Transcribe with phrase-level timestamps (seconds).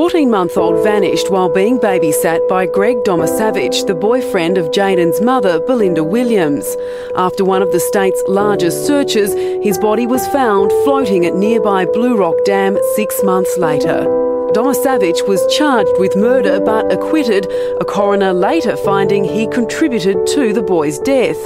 [0.00, 5.60] 14 month old vanished while being babysat by Greg Domaszewicz, the boyfriend of Jaden's mother,
[5.60, 6.74] Belinda Williams.
[7.16, 12.16] After one of the state's largest searches, his body was found floating at nearby Blue
[12.16, 14.06] Rock Dam six months later.
[14.54, 17.44] Domaszewicz was charged with murder but acquitted,
[17.78, 21.36] a coroner later finding he contributed to the boy's death.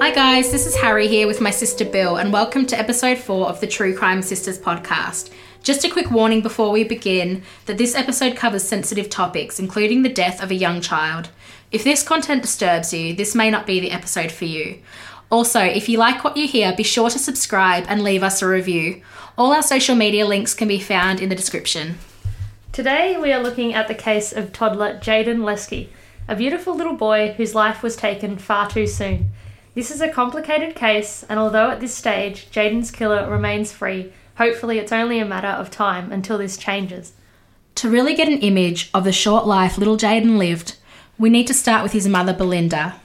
[0.00, 3.48] Hi guys, this is Harry here with my sister Bill, and welcome to episode 4
[3.48, 5.30] of the True Crime Sisters podcast.
[5.62, 10.08] Just a quick warning before we begin that this episode covers sensitive topics, including the
[10.08, 11.30] death of a young child.
[11.70, 14.80] If this content disturbs you, this may not be the episode for you.
[15.30, 18.48] Also, if you like what you hear, be sure to subscribe and leave us a
[18.48, 19.02] review.
[19.38, 21.98] All our social media links can be found in the description.
[22.72, 25.88] Today we are looking at the case of toddler Jaden Leskie,
[26.26, 29.30] a beautiful little boy whose life was taken far too soon.
[29.74, 34.78] This is a complicated case, and although at this stage Jaden's killer remains free, hopefully
[34.78, 37.12] it's only a matter of time until this changes.
[37.76, 40.76] To really get an image of the short life little Jaden lived,
[41.18, 43.00] we need to start with his mother Belinda.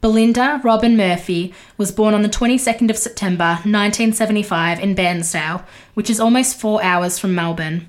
[0.00, 6.18] Belinda Robin Murphy was born on the 22nd of September 1975 in Bairnsdale, which is
[6.18, 7.88] almost four hours from Melbourne.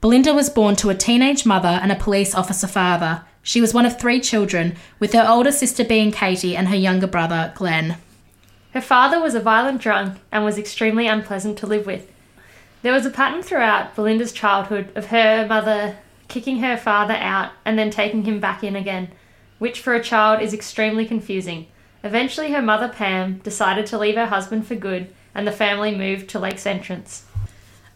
[0.00, 3.84] Belinda was born to a teenage mother and a police officer father, she was one
[3.84, 7.96] of three children, with her older sister being Katie and her younger brother, Glenn.
[8.72, 12.10] Her father was a violent drunk and was extremely unpleasant to live with.
[12.82, 15.96] There was a pattern throughout Belinda's childhood of her mother
[16.28, 19.10] kicking her father out and then taking him back in again,
[19.58, 21.66] which for a child is extremely confusing.
[22.02, 26.28] Eventually, her mother, Pam, decided to leave her husband for good and the family moved
[26.30, 27.24] to Lakes Entrance.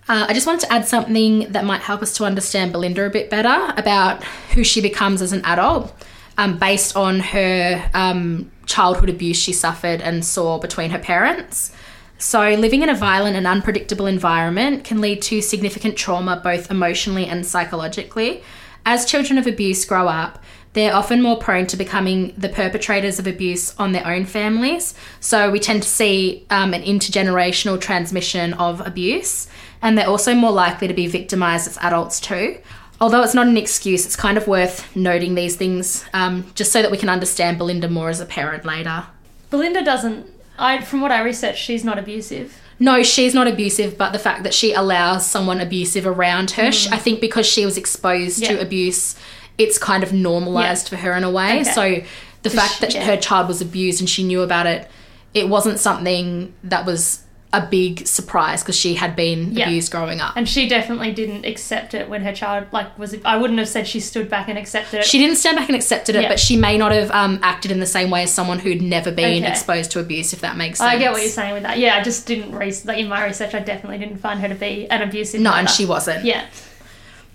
[0.09, 3.11] Uh, I just wanted to add something that might help us to understand Belinda a
[3.11, 4.23] bit better about
[4.55, 5.93] who she becomes as an adult
[6.39, 11.73] um, based on her um, childhood abuse she suffered and saw between her parents.
[12.19, 17.27] So, living in a violent and unpredictable environment can lead to significant trauma both emotionally
[17.27, 18.43] and psychologically.
[18.87, 23.27] As children of abuse grow up, they're often more prone to becoming the perpetrators of
[23.27, 24.95] abuse on their own families.
[25.21, 29.49] So, we tend to see um, an intergenerational transmission of abuse
[29.87, 32.59] and they're also more likely to be victimised as adults too.
[33.01, 36.83] Although it's not an excuse, it's kind of worth noting these things um, just so
[36.83, 39.05] that we can understand Belinda more as a parent later.
[39.49, 40.27] Belinda doesn't,
[40.59, 42.61] I from what I researched, she's not abusive.
[42.81, 46.93] No, she's not abusive, but the fact that she allows someone abusive around her, mm.
[46.93, 48.49] I think because she was exposed yeah.
[48.49, 49.15] to abuse,
[49.57, 50.91] it's kind of normalized yeah.
[50.91, 51.61] for her in a way.
[51.61, 51.65] Okay.
[51.65, 52.03] So
[52.43, 53.05] the fact that yeah.
[53.05, 54.91] her child was abused and she knew about it,
[55.33, 59.67] it wasn't something that was a big surprise because she had been yeah.
[59.67, 60.37] abused growing up.
[60.37, 63.87] And she definitely didn't accept it when her child like was I wouldn't have said
[63.87, 65.07] she stood back and accepted it.
[65.07, 66.29] She didn't stand back and accepted it, yeah.
[66.29, 69.11] but she may not have um, acted in the same way as someone who'd never
[69.11, 69.51] been okay.
[69.51, 70.91] exposed to abuse if that makes sense.
[70.91, 71.79] I get what you're saying with that.
[71.79, 74.91] Yeah, I just didn't like in my research I definitely didn't find her to be
[74.91, 75.61] an abusive No, mother.
[75.61, 76.25] and she wasn't.
[76.25, 76.47] Yeah.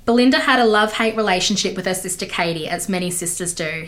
[0.06, 3.88] Belinda had a love hate relationship with her sister Katie, as many sisters do.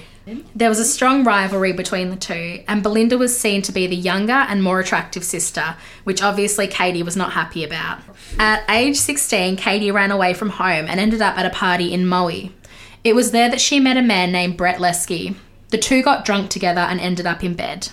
[0.56, 3.96] There was a strong rivalry between the two, and Belinda was seen to be the
[3.96, 8.00] younger and more attractive sister, which obviously Katie was not happy about.
[8.38, 12.06] At age 16, Katie ran away from home and ended up at a party in
[12.06, 12.50] Moe.
[13.04, 15.36] It was there that she met a man named Brett Leskie.
[15.70, 17.90] The two got drunk together and ended up in bed.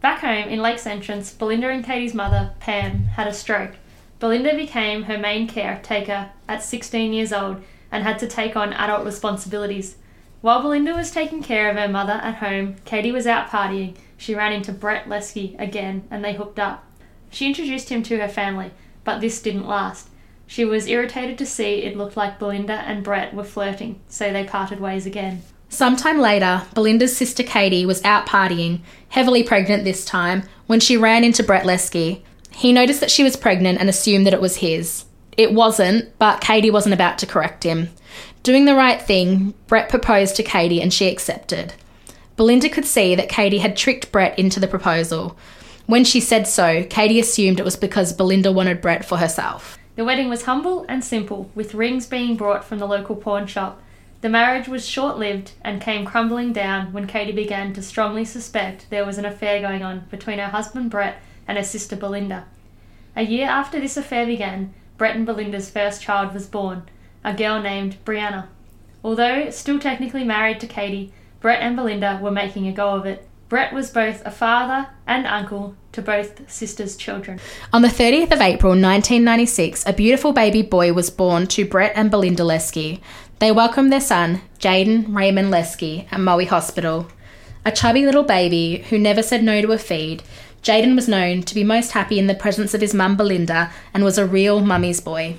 [0.00, 3.72] Back home in Lakes Entrance, Belinda and Katie's mother, Pam, had a stroke.
[4.20, 9.04] Belinda became her main caretaker at 16 years old and had to take on adult
[9.04, 9.96] responsibilities.
[10.40, 13.96] While Belinda was taking care of her mother at home, Katie was out partying.
[14.16, 16.84] She ran into Brett Leskie again and they hooked up.
[17.30, 18.70] She introduced him to her family,
[19.04, 20.08] but this didn't last.
[20.46, 24.44] She was irritated to see it looked like Belinda and Brett were flirting, so they
[24.44, 25.42] parted ways again.
[25.68, 31.24] Sometime later, Belinda's sister Katie was out partying, heavily pregnant this time, when she ran
[31.24, 32.22] into Brett Leskie.
[32.54, 35.04] He noticed that she was pregnant and assumed that it was his.
[35.36, 37.90] It wasn't, but Katie wasn't about to correct him.
[38.42, 41.74] Doing the right thing, Brett proposed to Katie and she accepted.
[42.36, 45.36] Belinda could see that Katie had tricked Brett into the proposal.
[45.86, 49.78] When she said so, Katie assumed it was because Belinda wanted Brett for herself.
[49.96, 53.80] The wedding was humble and simple, with rings being brought from the local pawn shop.
[54.22, 58.88] The marriage was short lived and came crumbling down when Katie began to strongly suspect
[58.90, 62.46] there was an affair going on between her husband Brett and her sister Belinda.
[63.16, 66.82] A year after this affair began, Brett and Belinda's first child was born,
[67.22, 68.46] a girl named Brianna.
[69.02, 73.28] Although still technically married to Katie, Brett and Belinda were making a go of it.
[73.48, 77.38] Brett was both a father and uncle to both sisters' children.
[77.72, 82.10] On the 30th of April 1996, a beautiful baby boy was born to Brett and
[82.10, 83.00] Belinda Leskie.
[83.38, 87.08] They welcomed their son, Jaden Raymond Leskie, at Moe Hospital.
[87.64, 90.22] A chubby little baby who never said no to a feed,
[90.64, 94.02] Jaden was known to be most happy in the presence of his mum Belinda and
[94.02, 95.36] was a real mummy's boy.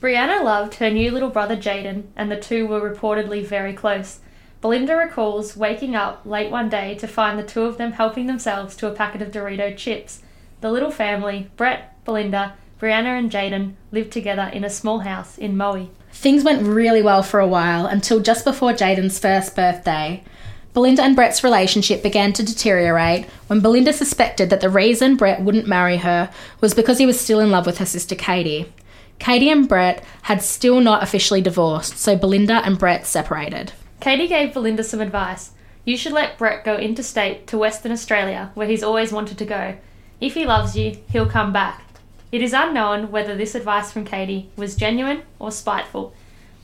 [0.00, 4.20] Brianna loved her new little brother Jaden, and the two were reportedly very close.
[4.62, 8.74] Belinda recalls waking up late one day to find the two of them helping themselves
[8.76, 10.22] to a packet of Dorito chips.
[10.62, 15.58] The little family, Brett, Belinda, Brianna, and Jaden, lived together in a small house in
[15.58, 15.90] Moe.
[16.10, 20.24] Things went really well for a while until just before Jaden's first birthday.
[20.74, 25.68] Belinda and Brett's relationship began to deteriorate when Belinda suspected that the reason Brett wouldn't
[25.68, 26.30] marry her
[26.60, 28.72] was because he was still in love with her sister Katie.
[29.20, 33.72] Katie and Brett had still not officially divorced, so Belinda and Brett separated.
[34.00, 35.52] Katie gave Belinda some advice.
[35.84, 39.76] You should let Brett go interstate to Western Australia, where he's always wanted to go.
[40.20, 41.84] If he loves you, he'll come back.
[42.32, 46.12] It is unknown whether this advice from Katie was genuine or spiteful,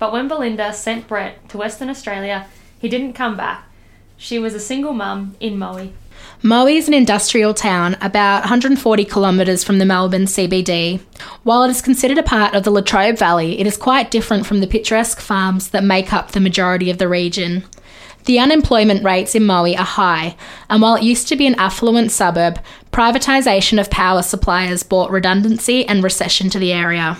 [0.00, 2.48] but when Belinda sent Brett to Western Australia,
[2.80, 3.69] he didn't come back.
[4.22, 5.88] She was a single mum in Moe.
[6.42, 11.00] Moe is an industrial town about 140 kilometres from the Melbourne CBD.
[11.42, 14.60] While it is considered a part of the Latrobe Valley, it is quite different from
[14.60, 17.64] the picturesque farms that make up the majority of the region.
[18.26, 20.36] The unemployment rates in Moe are high,
[20.68, 22.60] and while it used to be an affluent suburb,
[22.92, 27.16] privatisation of power suppliers brought redundancy and recession to the area.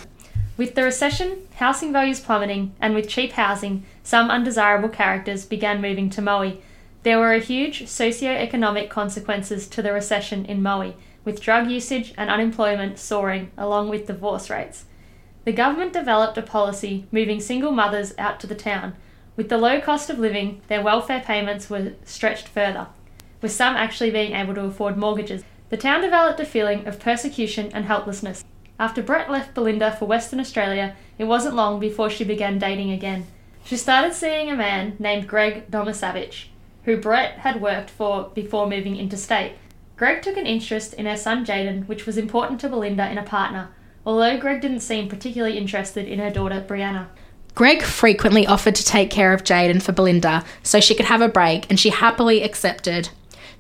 [0.59, 6.11] With the recession, housing values plummeting, and with cheap housing, some undesirable characters began moving
[6.11, 6.59] to Moe
[7.03, 10.93] there were huge socio-economic consequences to the recession in Moe,
[11.25, 14.85] with drug usage and unemployment soaring along with divorce rates.
[15.45, 18.97] The government developed a policy moving single mothers out to the town.
[19.35, 22.89] With the low cost of living, their welfare payments were stretched further,
[23.41, 25.43] with some actually being able to afford mortgages.
[25.71, 28.45] The town developed a feeling of persecution and helplessness.
[28.79, 33.27] After Brett left Belinda for Western Australia, it wasn't long before she began dating again.
[33.65, 36.50] She started seeing a man named Greg Domaszewicz
[36.85, 39.53] who Brett had worked for before moving interstate.
[39.97, 43.23] Greg took an interest in her son Jaden, which was important to Belinda in a
[43.23, 43.69] partner,
[44.07, 47.09] although Greg didn't seem particularly interested in her daughter Brianna.
[47.55, 51.29] Greg frequently offered to take care of Jaden for Belinda so she could have a
[51.29, 53.11] break, and she happily accepted.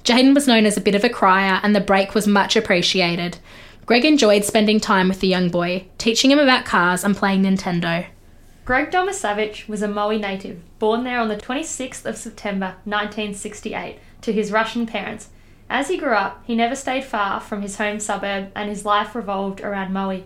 [0.05, 3.39] Jaden was known as a bit of a crier, and the break was much appreciated.
[3.85, 8.07] Greg enjoyed spending time with the young boy, teaching him about cars and playing Nintendo.
[8.65, 14.33] Greg Domaszewicz was a Moe native, born there on the 26th of September 1968 to
[14.33, 15.31] his Russian parents.
[15.69, 19.15] As he grew up, he never stayed far from his home suburb and his life
[19.15, 20.23] revolved around Moe.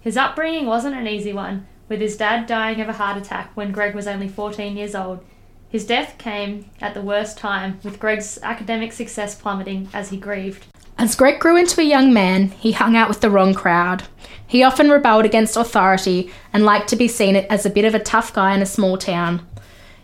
[0.00, 3.72] His upbringing wasn't an easy one, with his dad dying of a heart attack when
[3.72, 5.24] Greg was only 14 years old.
[5.68, 10.66] His death came at the worst time, with Greg's academic success plummeting as he grieved.
[10.98, 14.02] As Greg grew into a young man, he hung out with the wrong crowd.
[14.44, 18.00] He often rebelled against authority and liked to be seen as a bit of a
[18.00, 19.46] tough guy in a small town.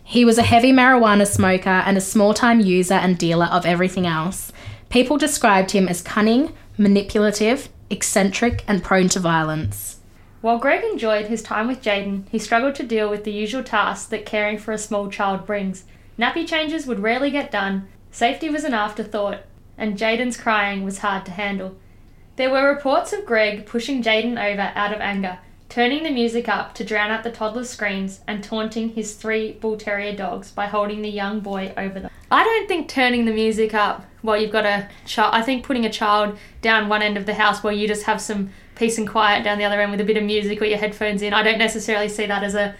[0.05, 4.07] He was a heavy marijuana smoker and a small time user and dealer of everything
[4.07, 4.53] else.
[4.89, 9.99] People described him as cunning, manipulative, eccentric, and prone to violence.
[10.43, 14.07] While Greg enjoyed his time with Jaden, he struggled to deal with the usual tasks
[14.11, 15.85] that caring for a small child brings.
[16.17, 19.41] Nappy changes would rarely get done, safety was an afterthought,
[19.77, 21.77] and Jaden's crying was hard to handle.
[22.37, 25.39] There were reports of Greg pushing Jaden over out of anger,
[25.69, 29.77] turning the music up to drown out the toddler's screams, and taunting his three bull
[29.77, 32.11] terrier dogs by holding the young boy over them.
[32.31, 35.85] I don't think turning the music up while you've got a child, I think putting
[35.85, 39.09] a child down one end of the house where you just have some peace and
[39.09, 41.43] quiet down the other end with a bit of music or your headphones in, I
[41.43, 42.75] don't necessarily see that as a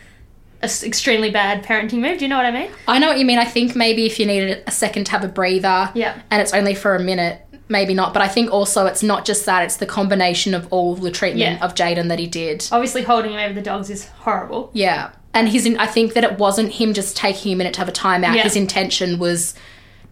[0.65, 2.19] extremely bad parenting move.
[2.19, 2.71] Do you know what I mean?
[2.89, 3.39] I know what you mean.
[3.39, 6.53] I think maybe if you needed a second to have a breather, yeah, and it's
[6.53, 8.13] only for a minute, maybe not.
[8.13, 11.59] But I think also it's not just that; it's the combination of all the treatment
[11.59, 11.65] yeah.
[11.65, 12.67] of Jaden that he did.
[12.73, 14.71] Obviously, holding him over the dogs is horrible.
[14.73, 17.89] Yeah, and his I think that it wasn't him just taking a minute to have
[17.89, 18.37] a timeout.
[18.37, 18.43] Yeah.
[18.45, 19.55] His intention was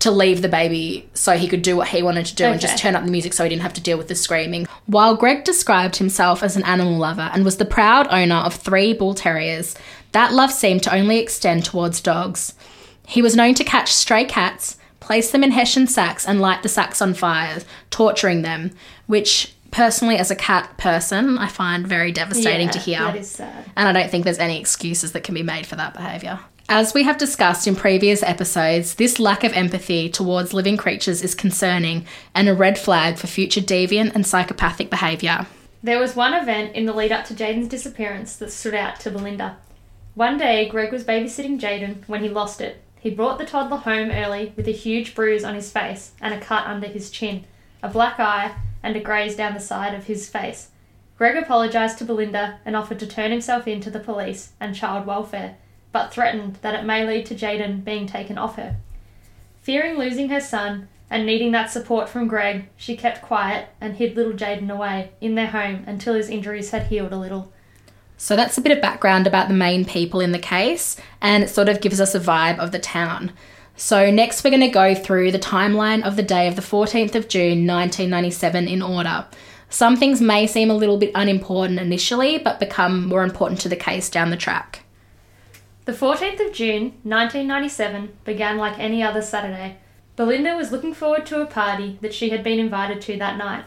[0.02, 2.52] to leave the baby so he could do what he wanted to do okay.
[2.52, 4.66] and just turn up the music so he didn't have to deal with the screaming.
[4.86, 8.94] While Greg described himself as an animal lover and was the proud owner of three
[8.94, 9.76] bull terriers,
[10.12, 12.54] that love seemed to only extend towards dogs.
[13.06, 16.68] He was known to catch stray cats, place them in hessian sacks, and light the
[16.68, 18.70] sacks on fire, torturing them,
[19.06, 22.98] which personally, as a cat person, I find very devastating yeah, to hear.
[23.00, 23.64] That is sad.
[23.76, 26.38] And I don't think there's any excuses that can be made for that behaviour.
[26.68, 31.34] As we have discussed in previous episodes, this lack of empathy towards living creatures is
[31.34, 35.46] concerning and a red flag for future deviant and psychopathic behaviour.
[35.82, 39.10] There was one event in the lead up to Jaden's disappearance that stood out to
[39.10, 39.56] Belinda.
[40.14, 42.82] One day, Greg was babysitting Jaden when he lost it.
[43.00, 46.40] He brought the toddler home early with a huge bruise on his face and a
[46.40, 47.44] cut under his chin,
[47.82, 50.68] a black eye, and a graze down the side of his face.
[51.16, 55.06] Greg apologised to Belinda and offered to turn himself in to the police and child
[55.06, 55.56] welfare,
[55.92, 58.76] but threatened that it may lead to Jaden being taken off her.
[59.62, 64.14] Fearing losing her son and needing that support from Greg, she kept quiet and hid
[64.14, 67.50] little Jaden away in their home until his injuries had healed a little.
[68.22, 71.50] So that's a bit of background about the main people in the case, and it
[71.50, 73.32] sort of gives us a vibe of the town.
[73.74, 77.16] So, next, we're going to go through the timeline of the day of the 14th
[77.16, 79.26] of June 1997 in order.
[79.70, 83.74] Some things may seem a little bit unimportant initially, but become more important to the
[83.74, 84.84] case down the track.
[85.86, 89.78] The 14th of June 1997 began like any other Saturday.
[90.14, 93.64] Belinda was looking forward to a party that she had been invited to that night.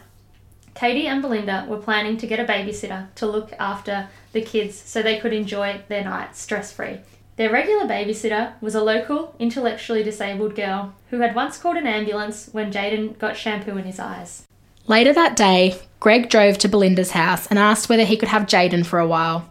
[0.76, 5.02] Katie and Belinda were planning to get a babysitter to look after the kids so
[5.02, 7.00] they could enjoy their night stress free.
[7.36, 12.50] Their regular babysitter was a local, intellectually disabled girl who had once called an ambulance
[12.52, 14.46] when Jaden got shampoo in his eyes.
[14.86, 18.84] Later that day, Greg drove to Belinda's house and asked whether he could have Jaden
[18.84, 19.50] for a while.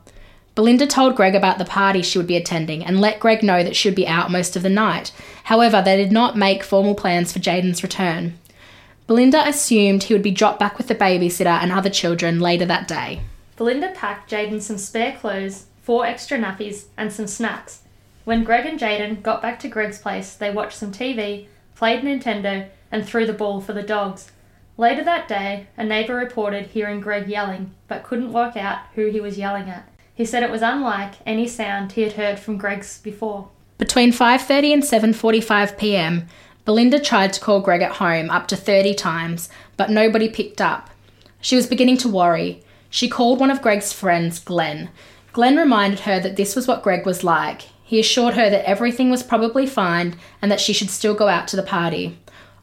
[0.53, 3.75] Belinda told Greg about the party she would be attending and let Greg know that
[3.75, 5.11] she would be out most of the night.
[5.45, 8.39] However, they did not make formal plans for Jaden's return.
[9.07, 12.87] Belinda assumed he would be dropped back with the babysitter and other children later that
[12.87, 13.21] day.
[13.55, 17.83] Belinda packed Jaden some spare clothes four extra nappies, and some snacks.
[18.23, 21.45] When Greg and Jaden got back to Greg's place, they watched some TV,
[21.75, 24.31] played Nintendo, and threw the ball for the dogs.
[24.77, 29.21] Later that day, a neighbour reported hearing Greg yelling, but couldn't work out who he
[29.21, 29.87] was yelling at.
[30.15, 33.49] He said it was unlike any sound he had heard from Greg's before.
[33.77, 36.27] Between 5:30 and 7:45 p.m.,
[36.65, 40.89] Belinda tried to call Greg at home up to 30 times, but nobody picked up.
[41.39, 42.63] She was beginning to worry.
[42.89, 44.89] She called one of Greg's friends, Glenn,
[45.35, 47.63] Glenn reminded her that this was what Greg was like.
[47.83, 51.49] He assured her that everything was probably fine and that she should still go out
[51.49, 52.17] to the party.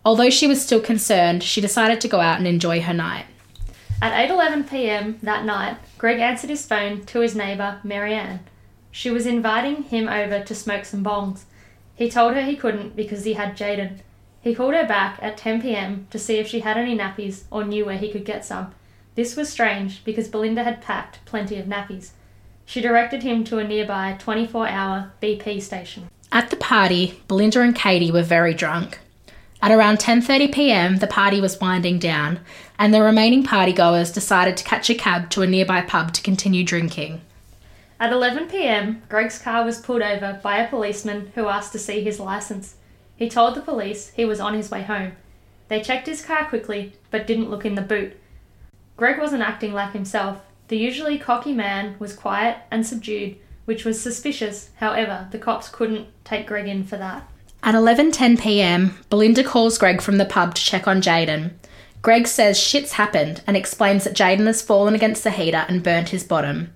[0.06, 3.26] Although she was still concerned, she decided to go out and enjoy her night.
[4.00, 5.18] At 8:11 p.m.
[5.22, 8.40] that night, Greg answered his phone to his neighbor, Marianne.
[8.90, 11.42] She was inviting him over to smoke some bongs.
[11.94, 13.98] He told her he couldn't because he had Jaden.
[14.40, 16.06] He called her back at 10 p.m.
[16.10, 18.74] to see if she had any nappies or knew where he could get some.
[19.14, 22.10] This was strange because Belinda had packed plenty of nappies.
[22.64, 26.08] She directed him to a nearby 24 hour BP station.
[26.32, 28.98] At the party, Belinda and Katie were very drunk.
[29.60, 32.40] At around 10:30 p.m., the party was winding down,
[32.78, 36.64] and the remaining partygoers decided to catch a cab to a nearby pub to continue
[36.64, 37.20] drinking.
[38.02, 42.02] At 11 p.m., Greg's car was pulled over by a policeman who asked to see
[42.02, 42.74] his license.
[43.14, 45.12] He told the police he was on his way home.
[45.68, 48.16] They checked his car quickly, but didn't look in the boot.
[48.96, 54.02] Greg wasn't acting like himself, the usually cocky man was quiet and subdued, which was
[54.02, 54.70] suspicious.
[54.78, 57.30] However, the cops couldn't take Greg in for that.
[57.62, 61.52] At 11:10 p.m., Belinda calls Greg from the pub to check on Jaden.
[62.02, 66.08] Greg says shit's happened and explains that Jaden has fallen against the heater and burnt
[66.08, 66.74] his bottom.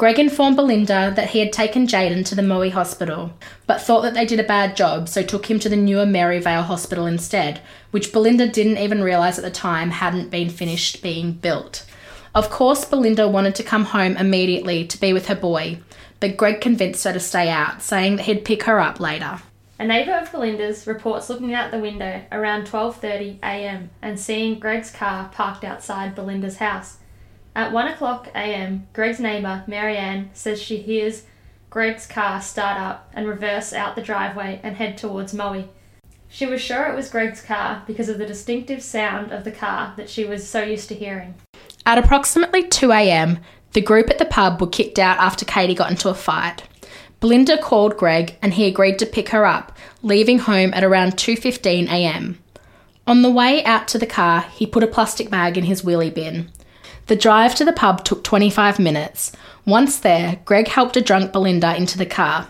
[0.00, 3.34] Greg informed Belinda that he had taken Jaden to the Moe Hospital,
[3.66, 6.62] but thought that they did a bad job, so took him to the newer Maryvale
[6.62, 11.84] Hospital instead, which Belinda didn't even realise at the time hadn't been finished being built.
[12.34, 15.80] Of course, Belinda wanted to come home immediately to be with her boy,
[16.18, 19.42] but Greg convinced her to stay out, saying that he'd pick her up later.
[19.78, 23.90] A neighbour of Belinda's reports looking out the window around 12:30 a.m.
[24.00, 26.99] and seeing Greg's car parked outside Belinda's house.
[27.60, 31.24] At 1 o'clock a.m., Greg's neighbour, Marianne, says she hears
[31.68, 35.68] Greg's car start up and reverse out the driveway and head towards Moe.
[36.30, 39.92] She was sure it was Greg's car because of the distinctive sound of the car
[39.98, 41.34] that she was so used to hearing.
[41.84, 43.40] At approximately 2am,
[43.74, 46.62] the group at the pub were kicked out after Katie got into a fight.
[47.20, 52.38] Belinda called Greg and he agreed to pick her up, leaving home at around 2:15am.
[53.06, 56.14] On the way out to the car, he put a plastic bag in his wheelie
[56.14, 56.50] bin.
[57.10, 59.32] The drive to the pub took 25 minutes.
[59.66, 62.46] Once there, Greg helped a drunk Belinda into the car.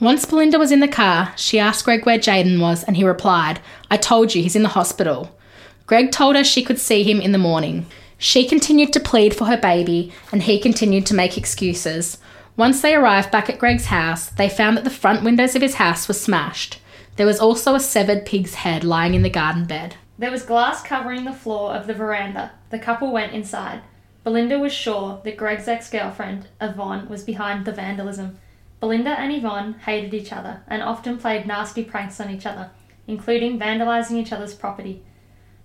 [0.00, 3.60] Once Belinda was in the car, she asked Greg where Jaden was and he replied,
[3.92, 5.38] I told you he's in the hospital.
[5.86, 7.86] Greg told her she could see him in the morning.
[8.18, 12.18] She continued to plead for her baby, and he continued to make excuses.
[12.56, 15.76] Once they arrived back at Greg's house, they found that the front windows of his
[15.76, 16.80] house were smashed.
[17.14, 19.94] There was also a severed pig's head lying in the garden bed.
[20.18, 22.50] There was glass covering the floor of the veranda.
[22.70, 23.82] The couple went inside.
[24.24, 28.38] Belinda was sure that Greg's ex girlfriend, Yvonne, was behind the vandalism.
[28.78, 32.70] Belinda and Yvonne hated each other and often played nasty pranks on each other,
[33.06, 35.02] including vandalising each other's property.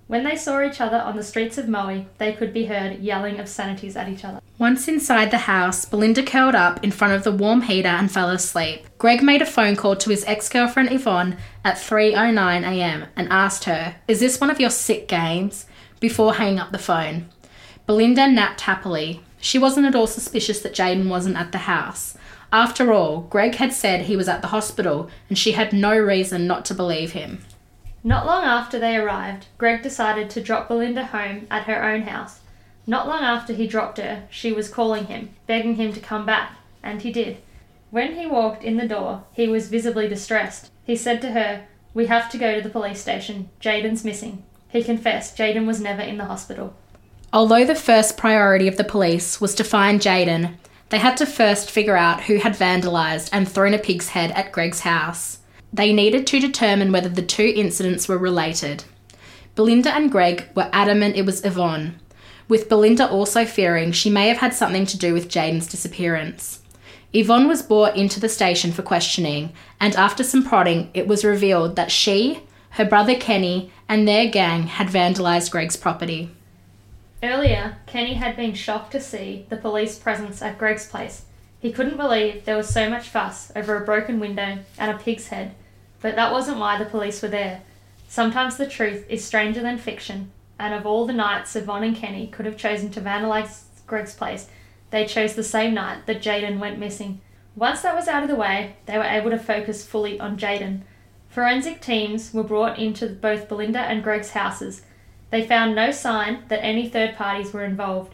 [0.07, 3.39] When they saw each other on the streets of Moe, they could be heard yelling
[3.39, 4.39] obscenities at each other.
[4.57, 8.29] Once inside the house, Belinda curled up in front of the warm heater and fell
[8.29, 8.87] asleep.
[8.97, 13.05] Greg made a phone call to his ex-girlfriend Yvonne at 3:09 a.m.
[13.15, 15.65] and asked her, "Is this one of your sick games?"
[15.99, 17.27] before hanging up the phone.
[17.88, 19.22] Belinda napped happily.
[19.39, 22.17] She wasn't at all suspicious that Jaden wasn't at the house.
[22.51, 26.46] After all, Greg had said he was at the hospital, and she had no reason
[26.46, 27.46] not to believe him.
[28.03, 32.41] Not long after they arrived, Greg decided to drop Belinda home at her own house.
[32.86, 36.58] Not long after he dropped her, she was calling him, begging him to come back,
[36.84, 37.38] and he did.
[37.89, 40.72] When he walked in the door, he was visibly distressed.
[40.84, 43.50] He said to her, We have to go to the police station.
[43.62, 44.44] Jaden's missing.
[44.67, 46.75] He confessed Jaden was never in the hospital.
[47.34, 50.55] Although the first priority of the police was to find Jaden,
[50.89, 54.53] they had to first figure out who had vandalised and thrown a pig's head at
[54.53, 55.39] Greg's house.
[55.74, 58.86] They needed to determine whether the two incidents were related.
[59.55, 62.00] Belinda and Greg were adamant it was Yvonne,
[62.48, 66.62] with Belinda also fearing she may have had something to do with Jaden's disappearance.
[67.12, 71.75] Yvonne was brought into the station for questioning, and after some prodding, it was revealed
[71.75, 76.31] that she, her brother Kenny, and their gang had vandalised Greg's property.
[77.24, 81.25] Earlier, Kenny had been shocked to see the police presence at Greg's place.
[81.59, 85.29] He couldn't believe there was so much fuss over a broken window and a pig's
[85.29, 85.55] head,
[86.00, 87.63] but that wasn't why the police were there.
[88.07, 92.27] Sometimes the truth is stranger than fiction, and of all the nights Yvonne and Kenny
[92.27, 94.47] could have chosen to vandalise Greg's place,
[94.91, 97.19] they chose the same night that Jaden went missing.
[97.55, 100.81] Once that was out of the way, they were able to focus fully on Jaden.
[101.29, 104.83] Forensic teams were brought into both Belinda and Greg's houses.
[105.29, 108.13] They found no sign that any third parties were involved.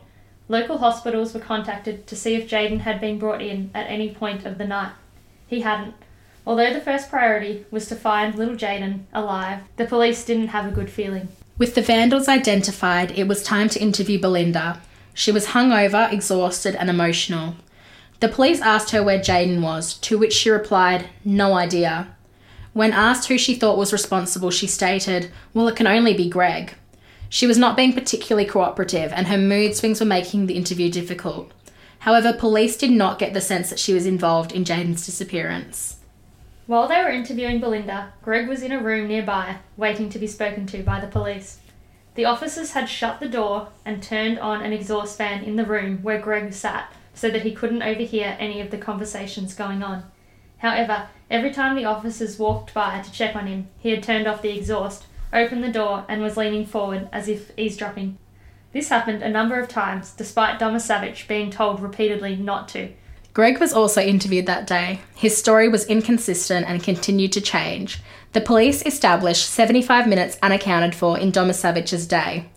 [0.49, 4.45] Local hospitals were contacted to see if Jaden had been brought in at any point
[4.45, 4.93] of the night.
[5.47, 5.95] He hadn't.
[6.45, 10.75] Although the first priority was to find little Jaden alive, the police didn't have a
[10.75, 11.29] good feeling.
[11.57, 14.81] With the vandals identified, it was time to interview Belinda.
[15.13, 17.55] She was hungover, exhausted, and emotional.
[18.19, 22.15] The police asked her where Jaden was, to which she replied, No idea.
[22.73, 26.73] When asked who she thought was responsible, she stated, Well, it can only be Greg.
[27.33, 31.51] She was not being particularly cooperative, and her mood swings were making the interview difficult.
[31.97, 35.95] However, police did not get the sense that she was involved in Jaden's disappearance.
[36.67, 40.67] While they were interviewing Belinda, Greg was in a room nearby, waiting to be spoken
[40.67, 41.57] to by the police.
[42.13, 46.03] The officers had shut the door and turned on an exhaust fan in the room
[46.03, 50.03] where Greg sat so that he couldn't overhear any of the conversations going on.
[50.59, 54.43] However, every time the officers walked by to check on him, he had turned off
[54.43, 58.17] the exhaust, opened the door, and was leaning forward as if eavesdropping.
[58.71, 62.91] This happened a number of times, despite Domaszewicz being told repeatedly not to.
[63.33, 65.01] Greg was also interviewed that day.
[65.15, 67.99] His story was inconsistent and continued to change.
[68.33, 72.49] The police established 75 minutes unaccounted for in Domaszewicz's day.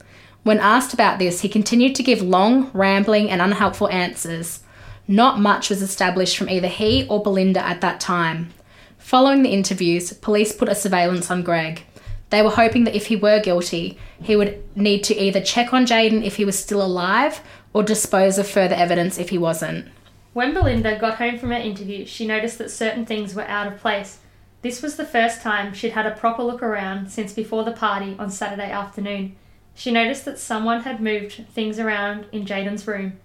[0.43, 4.61] When asked about this, he continued to give long, rambling, and unhelpful answers.
[5.09, 8.51] Not much was established from either he or Belinda at that time.
[8.99, 11.85] Following the interviews, police put a surveillance on Greg.
[12.31, 15.87] They were hoping that if he were guilty, he would need to either check on
[15.87, 17.41] Jaden if he was still alive
[17.73, 19.89] or dispose of further evidence if he wasn't.
[20.33, 23.79] When Belinda got home from her interview, she noticed that certain things were out of
[23.79, 24.19] place.
[24.63, 28.17] This was the first time she'd had a proper look around since before the party
[28.19, 29.37] on Saturday afternoon.
[29.75, 33.19] She noticed that someone had moved things around in Jaden's room.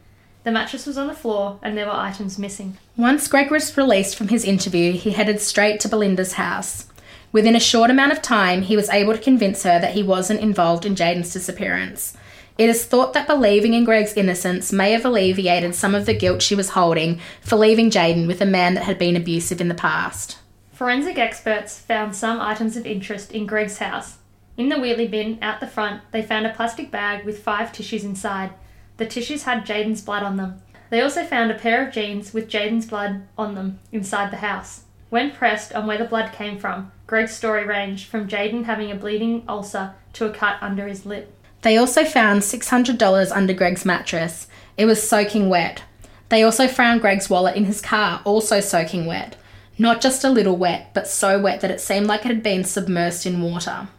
[0.44, 2.78] The mattress was on the floor and there were items missing.
[2.98, 6.91] Once Greg was released from his interview, he headed straight to Belinda's house.
[7.32, 10.42] Within a short amount of time, he was able to convince her that he wasn't
[10.42, 12.18] involved in Jaden's disappearance.
[12.58, 16.42] It is thought that believing in Greg's innocence may have alleviated some of the guilt
[16.42, 19.74] she was holding for leaving Jaden with a man that had been abusive in the
[19.74, 20.38] past.
[20.74, 24.18] Forensic experts found some items of interest in Greg's house.
[24.58, 28.04] In the wheelie bin out the front, they found a plastic bag with five tissues
[28.04, 28.52] inside.
[28.98, 30.62] The tissues had Jaden's blood on them.
[30.90, 34.84] They also found a pair of jeans with Jaden's blood on them inside the house.
[35.10, 38.96] When pressed on where the blood came from, Greg's story ranged from Jaden having a
[38.96, 41.36] bleeding ulcer to a cut under his lip.
[41.62, 44.48] They also found $600 under Greg's mattress.
[44.78, 45.84] It was soaking wet.
[46.30, 49.36] They also found Greg's wallet in his car, also soaking wet.
[49.78, 52.62] Not just a little wet, but so wet that it seemed like it had been
[52.62, 53.90] submersed in water.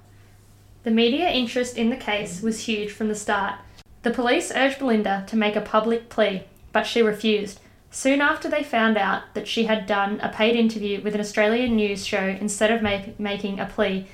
[0.85, 3.57] The media interest in the case was huge from the start.
[4.05, 7.61] The police urged Belinda to make a public plea, but she refused.
[7.94, 11.76] Soon after they found out that she had done a paid interview with an Australian
[11.76, 14.07] news show instead of make, making a plea,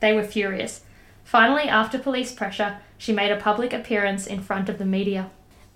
[0.00, 0.82] they were furious.
[1.24, 5.30] Finally, after police pressure, she made a public appearance in front of the media.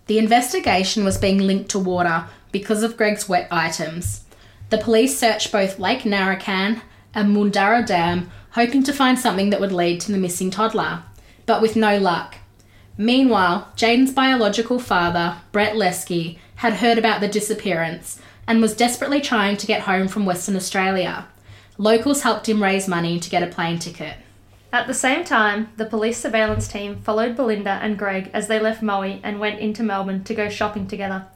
[0.07, 4.27] The investigation was being linked to water because of Greg's wet items.
[4.69, 6.83] The police searched both Lake Narracan
[7.15, 11.05] and Moondarra Dam, hoping to find something that would lead to the missing toddler,
[11.47, 12.37] but with no luck.
[12.99, 19.57] Meanwhile, Jaden's biological father, Brett Leskie, had heard about the disappearance and was desperately trying
[19.57, 21.27] to get home from Western Australia.
[21.79, 24.17] Locals helped him raise money to get a plane ticket.
[24.73, 28.83] At the same time, the police surveillance team followed Belinda and Greg as they left
[28.83, 31.27] Moe and went into Melbourne to go shopping together.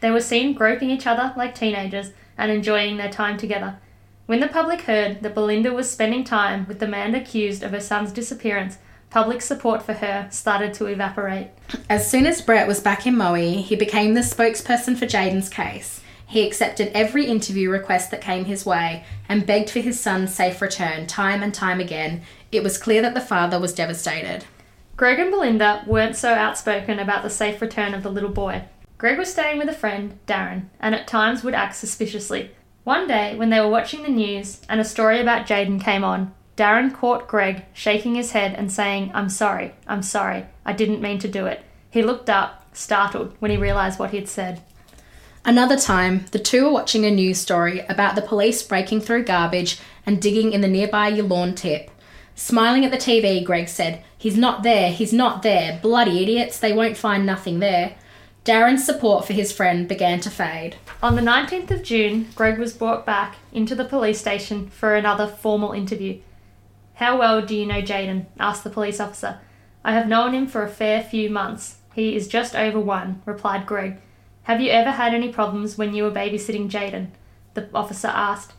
[0.00, 3.78] They were seen groping each other like teenagers and enjoying their time together.
[4.26, 7.80] When the public heard that Belinda was spending time with the man accused of her
[7.80, 8.78] son's disappearance,
[9.10, 11.48] public support for her started to evaporate.
[11.88, 16.00] As soon as Brett was back in Moe, he became the spokesperson for Jaden's case.
[16.26, 20.60] He accepted every interview request that came his way and begged for his son's safe
[20.60, 22.22] return time and time again.
[22.52, 24.44] It was clear that the father was devastated.
[24.96, 28.64] Greg and Belinda weren't so outspoken about the safe return of the little boy.
[28.98, 32.50] Greg was staying with a friend, Darren, and at times would act suspiciously.
[32.84, 36.34] One day, when they were watching the news and a story about Jaden came on,
[36.58, 41.20] Darren caught Greg shaking his head and saying, I'm sorry, I'm sorry, I didn't mean
[41.20, 41.62] to do it.
[41.88, 44.60] He looked up, startled, when he realised what he'd said.
[45.44, 49.78] Another time, the two were watching a news story about the police breaking through garbage
[50.04, 51.92] and digging in the nearby lawn tip.
[52.34, 56.72] Smiling at the TV, Greg said, He's not there, he's not there, bloody idiots, they
[56.72, 57.94] won't find nothing there.
[58.44, 60.74] Darren's support for his friend began to fade.
[61.04, 65.28] On the 19th of June, Greg was brought back into the police station for another
[65.28, 66.18] formal interview.
[66.98, 68.26] How well do you know Jaden?
[68.40, 69.38] asked the police officer.
[69.84, 71.76] I have known him for a fair few months.
[71.94, 74.00] He is just over one, replied Greg.
[74.42, 77.10] Have you ever had any problems when you were babysitting Jaden?
[77.54, 78.54] The officer asked.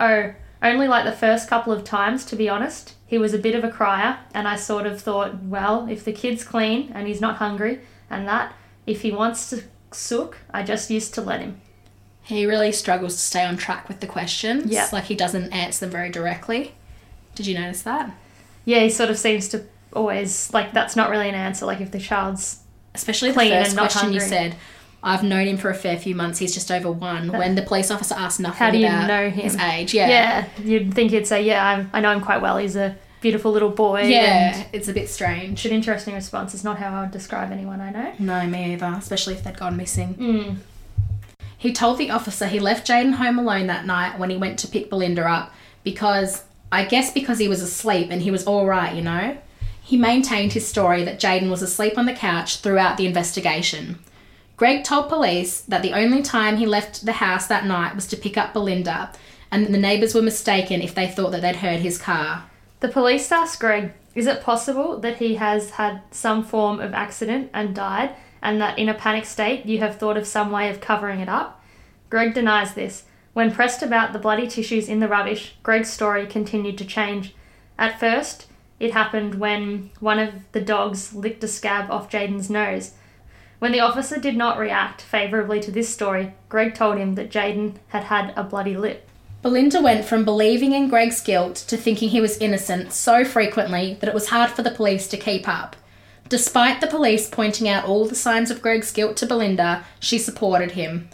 [0.00, 2.94] Oh, only like the first couple of times, to be honest.
[3.06, 6.14] He was a bit of a crier, and I sort of thought, well, if the
[6.14, 8.54] kid's clean and he's not hungry and that,
[8.86, 11.60] if he wants to sook, I just used to let him.
[12.22, 14.72] He really struggles to stay on track with the questions.
[14.72, 14.88] Yeah.
[14.90, 16.74] Like he doesn't answer them very directly.
[17.36, 18.10] Did you notice that?
[18.64, 21.64] Yeah, he sort of seems to always, like, that's not really an answer.
[21.66, 22.60] Like, if the child's.
[22.94, 24.56] Especially the Clean first and not question you said.
[25.02, 26.38] I've known him for a fair few months.
[26.40, 27.30] He's just over one.
[27.30, 29.44] When the police officer asked nothing How do you about know him?
[29.44, 32.58] his age, yeah, Yeah, you'd think he'd say, yeah, I, I know him quite well.
[32.58, 34.02] He's a beautiful little boy.
[34.02, 35.64] Yeah, And it's a bit strange.
[35.64, 36.54] it's an interesting response.
[36.54, 38.12] It's not how I would describe anyone I know.
[38.18, 38.92] No, me either.
[38.98, 40.14] Especially if they'd gone missing.
[40.14, 40.56] Mm.
[41.58, 44.68] He told the officer he left Jaden home alone that night when he went to
[44.68, 45.52] pick Belinda up
[45.84, 49.38] because, I guess, because he was asleep and he was all right, you know.
[49.82, 54.00] He maintained his story that Jaden was asleep on the couch throughout the investigation.
[54.56, 58.16] Greg told police that the only time he left the house that night was to
[58.16, 59.12] pick up Belinda,
[59.50, 62.44] and the neighbours were mistaken if they thought that they'd heard his car.
[62.80, 67.50] The police asked Greg, is it possible that he has had some form of accident
[67.52, 70.80] and died, and that in a panic state you have thought of some way of
[70.80, 71.62] covering it up?
[72.08, 73.04] Greg denies this.
[73.36, 77.34] When pressed about the bloody tissues in the rubbish, Greg's story continued to change.
[77.78, 78.46] At first,
[78.80, 82.94] it happened when one of the dogs licked a scab off Jaden's nose.
[83.58, 87.74] When the officer did not react favourably to this story, Greg told him that Jaden
[87.88, 89.06] had had a bloody lip.
[89.42, 94.08] Belinda went from believing in Greg's guilt to thinking he was innocent so frequently that
[94.08, 95.76] it was hard for the police to keep up.
[96.30, 100.70] Despite the police pointing out all the signs of Greg's guilt to Belinda, she supported
[100.70, 101.10] him.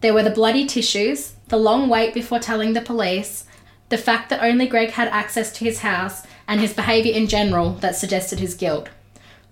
[0.00, 3.44] There were the bloody tissues, the long wait before telling the police,
[3.90, 7.74] the fact that only Greg had access to his house, and his behaviour in general
[7.74, 8.88] that suggested his guilt.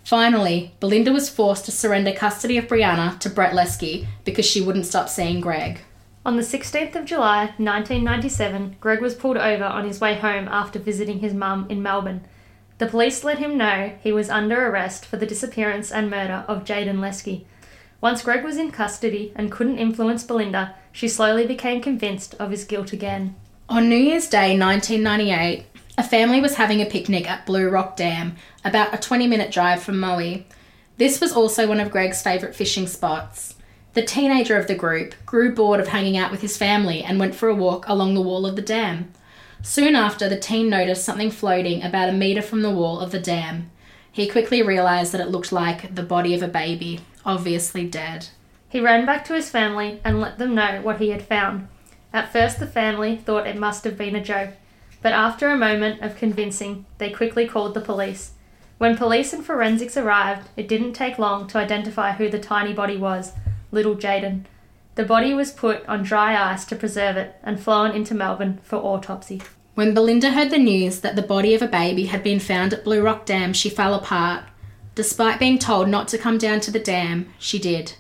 [0.05, 4.87] Finally, Belinda was forced to surrender custody of Brianna to Brett Leskie because she wouldn't
[4.87, 5.81] stop seeing Greg.
[6.25, 10.79] On the 16th of July 1997, Greg was pulled over on his way home after
[10.79, 12.23] visiting his mum in Melbourne.
[12.79, 16.65] The police let him know he was under arrest for the disappearance and murder of
[16.65, 17.45] Jaden Leskie.
[18.01, 22.65] Once Greg was in custody and couldn't influence Belinda, she slowly became convinced of his
[22.65, 23.35] guilt again.
[23.69, 25.65] On New Year's Day 1998,
[25.99, 29.83] a family was having a picnic at Blue Rock Dam, about a 20 minute drive
[29.83, 30.45] from Moe.
[30.97, 33.57] This was also one of Greg's favourite fishing spots.
[33.95, 37.35] The teenager of the group grew bored of hanging out with his family and went
[37.35, 39.13] for a walk along the wall of the dam.
[39.61, 43.19] Soon after, the teen noticed something floating about a metre from the wall of the
[43.19, 43.73] dam.
[44.13, 48.28] He quickly realised that it looked like the body of a baby, obviously dead.
[48.68, 51.68] He ran back to his family and let them know what he had found.
[52.12, 54.54] At first, the family thought it must have been a joke,
[55.02, 58.33] but after a moment of convincing, they quickly called the police.
[58.78, 62.96] When police and forensics arrived, it didn't take long to identify who the tiny body
[62.96, 63.33] was
[63.70, 64.44] little Jaden.
[64.94, 68.76] The body was put on dry ice to preserve it and flown into Melbourne for
[68.76, 69.42] autopsy.
[69.74, 72.83] When Belinda heard the news that the body of a baby had been found at
[72.83, 74.44] Blue Rock Dam, she fell apart.
[74.99, 77.93] Despite being told not to come down to the dam, she did.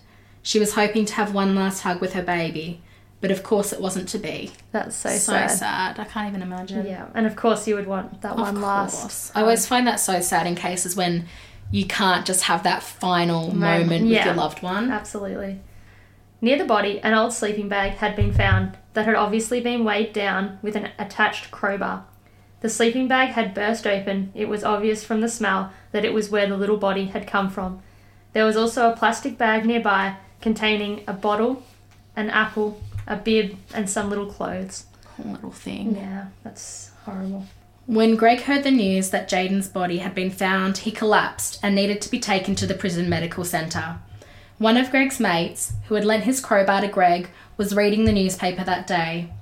[0.42, 2.82] She was hoping to have one last hug with her baby,
[3.20, 4.50] but of course it wasn't to be.
[4.72, 5.50] That's so, So sad.
[5.52, 6.00] sad.
[6.00, 6.84] I can't even imagine.
[6.84, 8.64] Yeah, and of course you would want that Of one course.
[8.64, 9.36] last.
[9.36, 11.26] I always find that so sad in cases when
[11.70, 14.24] you can't just have that final Moment, moment with yeah.
[14.24, 14.90] your loved one.
[14.90, 15.60] Absolutely.
[16.40, 20.12] Near the body, an old sleeping bag had been found that had obviously been weighed
[20.12, 22.06] down with an attached crowbar.
[22.60, 24.32] The sleeping bag had burst open.
[24.34, 27.50] It was obvious from the smell that it was where the little body had come
[27.50, 27.82] from.
[28.32, 31.62] There was also a plastic bag nearby containing a bottle,
[32.16, 34.86] an apple, a bib, and some little clothes.
[35.04, 35.96] Poor little thing.
[35.96, 37.46] Yeah, that's horrible.
[37.86, 42.02] When Greg heard the news that Jaden's body had been found, he collapsed and needed
[42.02, 43.98] to be taken to the prison medical centre.
[44.58, 48.62] One of Greg's mates, who had lent his crowbar to Greg, was reading the newspaper
[48.64, 49.32] that day.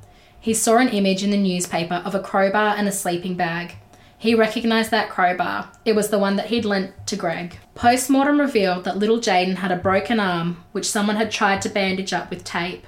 [0.40, 3.76] He saw an image in the newspaper of a crowbar and a sleeping bag.
[4.18, 5.70] He recognised that crowbar.
[5.84, 7.58] It was the one that he'd lent to Greg.
[7.74, 11.68] Post mortem revealed that little Jaden had a broken arm, which someone had tried to
[11.68, 12.86] bandage up with tape.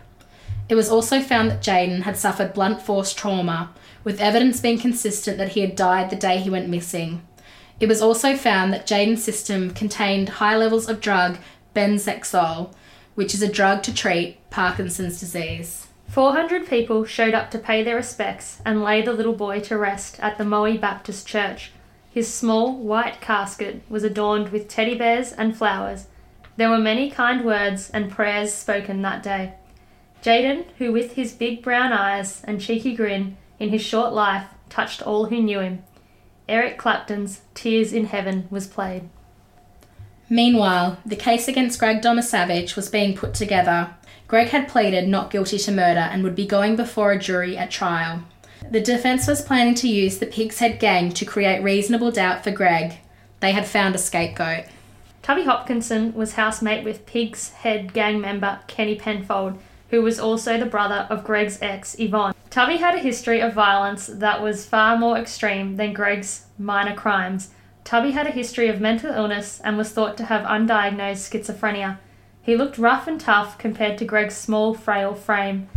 [0.68, 3.72] It was also found that Jaden had suffered blunt force trauma,
[4.04, 7.22] with evidence being consistent that he had died the day he went missing.
[7.80, 11.38] It was also found that Jaden's system contained high levels of drug
[11.74, 12.72] benzhexol,
[13.14, 15.87] which is a drug to treat Parkinson's disease.
[16.18, 20.18] 400 people showed up to pay their respects and lay the little boy to rest
[20.18, 21.70] at the Moe Baptist Church.
[22.10, 26.08] His small, white casket was adorned with teddy bears and flowers.
[26.56, 29.54] There were many kind words and prayers spoken that day.
[30.20, 35.00] Jaden, who with his big brown eyes and cheeky grin in his short life touched
[35.00, 35.84] all who knew him.
[36.48, 39.08] Eric Clapton's Tears in Heaven was played.
[40.30, 43.94] Meanwhile, the case against Greg Domaszewicz was being put together.
[44.26, 47.70] Greg had pleaded not guilty to murder and would be going before a jury at
[47.70, 48.22] trial.
[48.70, 52.50] The defence was planning to use the Pig's Head gang to create reasonable doubt for
[52.50, 52.98] Greg.
[53.40, 54.64] They had found a scapegoat.
[55.22, 59.58] Tubby Hopkinson was housemate with Pig's Head gang member Kenny Penfold,
[59.90, 62.34] who was also the brother of Greg's ex, Yvonne.
[62.50, 67.50] Tubby had a history of violence that was far more extreme than Greg's minor crimes.
[67.88, 71.96] Tubby had a history of mental illness and was thought to have undiagnosed schizophrenia.
[72.42, 75.70] He looked rough and tough compared to Greg's small, frail frame,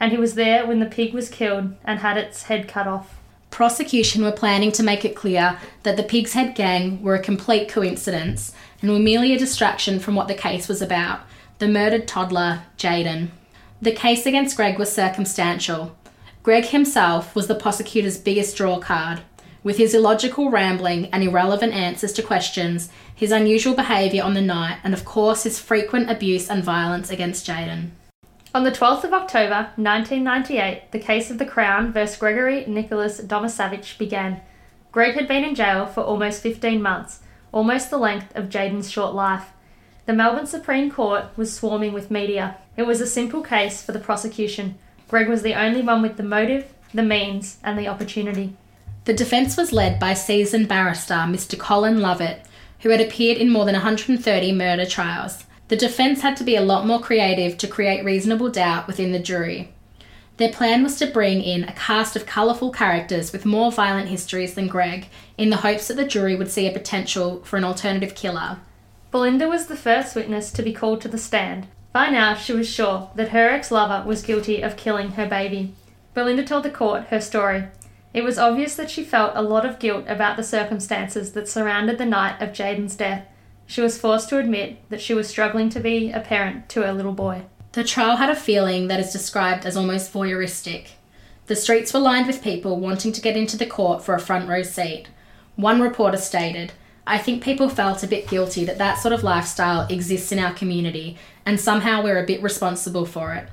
[0.00, 3.20] and he was there when the pig was killed and had its head cut off.
[3.52, 7.68] Prosecution were planning to make it clear that the Pig's Head gang were a complete
[7.68, 11.20] coincidence and were merely a distraction from what the case was about
[11.60, 13.28] the murdered toddler, Jaden.
[13.80, 15.96] The case against Greg was circumstantial.
[16.42, 19.20] Greg himself was the prosecutor's biggest draw card.
[19.64, 24.76] With his illogical rambling and irrelevant answers to questions, his unusual behaviour on the night,
[24.84, 27.88] and of course his frequent abuse and violence against Jaden.
[28.54, 33.96] On the 12th of October 1998, the case of the Crown versus Gregory Nicholas Domaszewicz
[33.96, 34.42] began.
[34.92, 39.14] Greg had been in jail for almost 15 months, almost the length of Jaden's short
[39.14, 39.46] life.
[40.04, 42.58] The Melbourne Supreme Court was swarming with media.
[42.76, 44.76] It was a simple case for the prosecution.
[45.08, 48.56] Greg was the only one with the motive, the means, and the opportunity.
[49.04, 51.58] The defence was led by seasoned barrister Mr.
[51.58, 52.40] Colin Lovitt,
[52.80, 55.44] who had appeared in more than 130 murder trials.
[55.68, 59.18] The defence had to be a lot more creative to create reasonable doubt within the
[59.18, 59.74] jury.
[60.38, 64.54] Their plan was to bring in a cast of colourful characters with more violent histories
[64.54, 68.14] than Greg, in the hopes that the jury would see a potential for an alternative
[68.14, 68.58] killer.
[69.10, 71.68] Belinda was the first witness to be called to the stand.
[71.92, 75.74] By now, she was sure that her ex lover was guilty of killing her baby.
[76.14, 77.64] Belinda told the court her story.
[78.14, 81.98] It was obvious that she felt a lot of guilt about the circumstances that surrounded
[81.98, 83.26] the night of Jaden's death.
[83.66, 86.92] She was forced to admit that she was struggling to be a parent to her
[86.92, 87.42] little boy.
[87.72, 90.90] The trial had a feeling that is described as almost voyeuristic.
[91.46, 94.48] The streets were lined with people wanting to get into the court for a front
[94.48, 95.08] row seat.
[95.56, 96.72] One reporter stated,
[97.06, 100.54] I think people felt a bit guilty that that sort of lifestyle exists in our
[100.54, 103.48] community and somehow we're a bit responsible for it.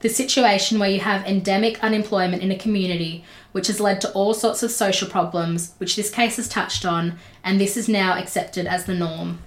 [0.00, 4.34] The situation where you have endemic unemployment in a community, which has led to all
[4.34, 8.66] sorts of social problems, which this case has touched on, and this is now accepted
[8.66, 9.38] as the norm.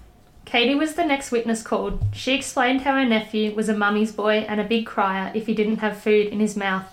[0.45, 2.01] Katie was the next witness called.
[2.13, 5.53] She explained how her nephew was a mummy's boy and a big crier if he
[5.53, 6.86] didn't have food in his mouth.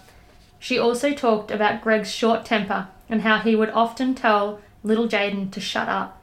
[0.59, 5.53] She also talked about Greg's short temper and how he would often tell little Jaden
[5.53, 6.21] to shut up.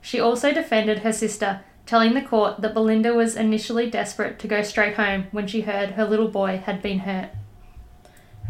[0.00, 4.62] She also defended her sister, telling the court that Belinda was initially desperate to go
[4.62, 7.30] straight home when she heard her little boy had been hurt.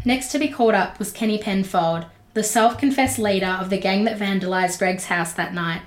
[0.05, 4.03] Next to be called up was Kenny Penfold, the self confessed leader of the gang
[4.03, 5.81] that vandalised Greg's house that night.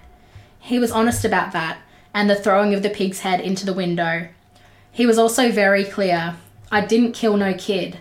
[0.58, 1.78] He was honest about that
[2.14, 4.28] and the throwing of the pig's head into the window.
[4.90, 6.36] He was also very clear
[6.72, 7.98] I didn't kill no kid.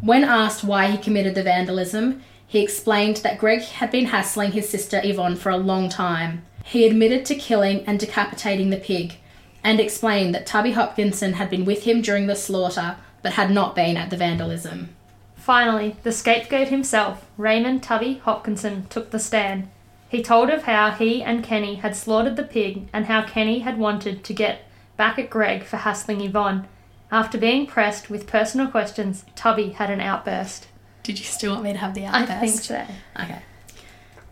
[0.00, 4.68] When asked why he committed the vandalism, he explained that Greg had been hassling his
[4.68, 6.44] sister Yvonne for a long time.
[6.64, 9.16] He admitted to killing and decapitating the pig
[9.62, 13.74] and explained that Tubby Hopkinson had been with him during the slaughter but had not
[13.74, 14.90] been at the vandalism.
[15.36, 19.68] Finally, the scapegoat himself, Raymond Tubby Hopkinson, took the stand.
[20.08, 23.78] He told of how he and Kenny had slaughtered the pig and how Kenny had
[23.78, 24.62] wanted to get
[24.96, 26.66] back at Greg for hassling Yvonne.
[27.12, 30.68] After being pressed with personal questions, Tubby had an outburst.
[31.02, 32.30] Did you still want me to have the outburst?
[32.30, 32.86] I think so.
[33.20, 33.42] Okay.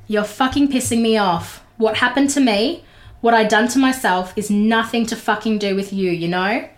[0.07, 1.65] You're fucking pissing me off.
[1.79, 2.85] What happened to me,
[3.21, 6.69] what I done to myself, is nothing to fucking do with you, you know?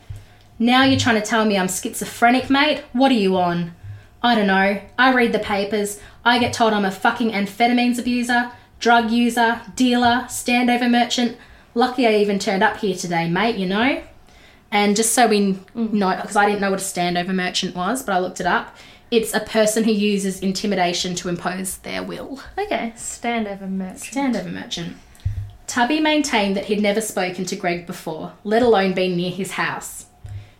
[0.59, 2.85] Now you're trying to tell me I'm schizophrenic, mate?
[2.93, 3.75] What are you on?
[4.23, 4.81] I don't know.
[4.99, 5.99] I read the papers.
[6.25, 11.39] I get told I'm a fucking amphetamines abuser, drug user, dealer, standover merchant.
[11.75, 14.03] Lucky I even turned up here today, mate, you know?
[14.71, 15.93] And just so we mm.
[15.93, 18.77] know, because I didn't know what a standover merchant was, but I looked it up.
[19.11, 22.41] It's a person who uses intimidation to impose their will.
[22.57, 23.99] Okay, standover merchant.
[23.99, 24.97] Standover merchant.
[25.67, 30.07] Tubby maintained that he'd never spoken to Greg before, let alone been near his house.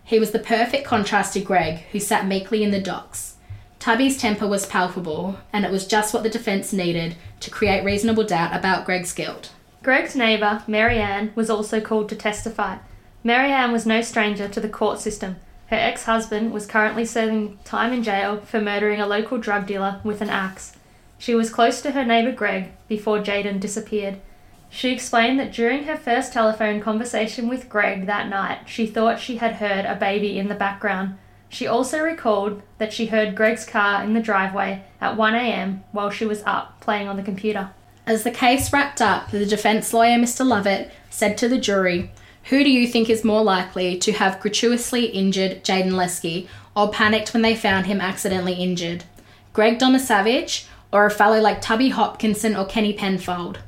[0.03, 3.37] He was the perfect contrast to Greg, who sat meekly in the docks.
[3.79, 8.25] Tubby's temper was palpable, and it was just what the defence needed to create reasonable
[8.25, 9.53] doubt about Greg's guilt.
[9.85, 12.79] Greg's neighbour, Marianne, was also called to testify.
[13.23, 15.37] Marianne was no stranger to the court system.
[15.71, 20.01] Her ex husband was currently serving time in jail for murdering a local drug dealer
[20.03, 20.77] with an axe.
[21.17, 24.19] She was close to her neighbour Greg before Jaden disappeared.
[24.69, 29.37] She explained that during her first telephone conversation with Greg that night, she thought she
[29.37, 31.17] had heard a baby in the background.
[31.49, 36.27] She also recalled that she heard Greg's car in the driveway at 1am while she
[36.27, 37.71] was up playing on the computer.
[38.07, 40.45] As the case wrapped up, the defence lawyer, Mr.
[40.45, 42.11] Lovitt, said to the jury,
[42.45, 47.33] Who do you think is more likely to have gratuitously injured Jaden Leskie or panicked
[47.33, 49.05] when they found him accidentally injured?
[49.53, 53.61] Greg Domaszewicz or a fellow like Tubby Hopkinson or Kenny Penfold?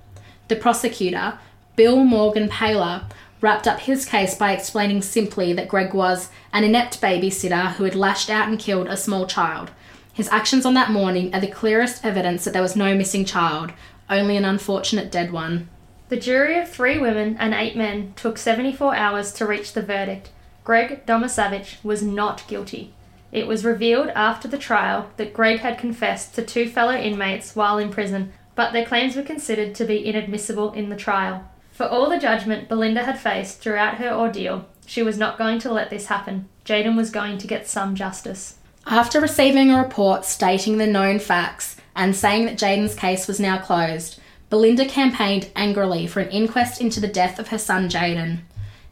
[0.49, 1.39] The prosecutor,
[1.77, 3.05] Bill Morgan Payler,
[3.41, 7.95] wrapped up his case by explaining simply that Greg was an inept babysitter who had
[7.95, 9.71] lashed out and killed a small child.
[10.13, 13.73] His actions on that morning are the clearest evidence that there was no missing child,
[14.11, 15.69] only an unfortunate dead one.
[16.13, 20.29] The jury of three women and eight men took 74 hours to reach the verdict.
[20.63, 22.93] Greg Domaszewicz was not guilty.
[23.33, 27.79] It was revealed after the trial that Greg had confessed to two fellow inmates while
[27.79, 31.49] in prison, but their claims were considered to be inadmissible in the trial.
[31.71, 35.73] For all the judgment Belinda had faced throughout her ordeal, she was not going to
[35.73, 36.47] let this happen.
[36.67, 38.59] Jaden was going to get some justice.
[38.87, 43.57] After receiving a report stating the known facts and saying that Jaden's case was now
[43.57, 44.19] closed,
[44.53, 48.41] Belinda campaigned angrily for an inquest into the death of her son Jaden.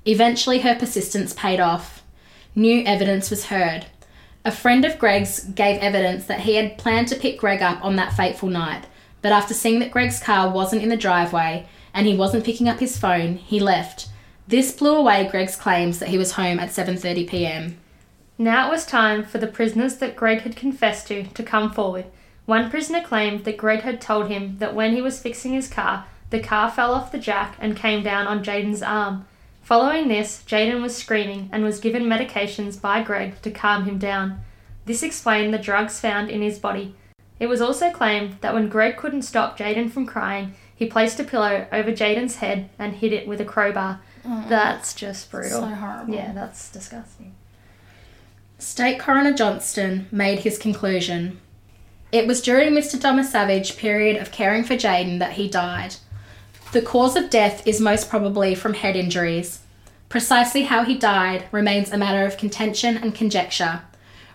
[0.06, 2.02] Eventually, her persistence paid off.
[2.54, 3.84] New evidence was heard.
[4.42, 7.96] A friend of Greg's gave evidence that he had planned to pick Greg up on
[7.96, 8.86] that fateful night,
[9.20, 12.80] but after seeing that Greg's car wasn't in the driveway and he wasn't picking up
[12.80, 14.08] his phone, he left.
[14.48, 17.76] This blew away Greg's claims that he was home at 7:30 p.m.
[18.38, 22.06] Now it was time for the prisoners that Greg had confessed to to come forward.
[22.50, 26.06] One prisoner claimed that Greg had told him that when he was fixing his car,
[26.30, 29.24] the car fell off the jack and came down on Jaden's arm.
[29.62, 34.40] Following this, Jaden was screaming and was given medications by Greg to calm him down.
[34.84, 36.96] This explained the drugs found in his body.
[37.38, 41.24] It was also claimed that when Greg couldn't stop Jaden from crying, he placed a
[41.24, 44.00] pillow over Jaden's head and hit it with a crowbar.
[44.24, 45.60] That's just brutal.
[45.60, 46.12] So horrible.
[46.12, 47.32] Yeah, that's disgusting.
[48.58, 51.38] State Coroner Johnstone made his conclusion.
[52.12, 52.98] It was during Mr.
[52.98, 55.94] Domaszewicz's period of caring for Jaden that he died.
[56.72, 59.60] The cause of death is most probably from head injuries.
[60.08, 63.82] Precisely how he died remains a matter of contention and conjecture,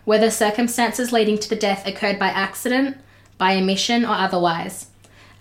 [0.06, 2.98] whether circumstances leading to the death occurred by accident,
[3.38, 4.88] by omission, or otherwise.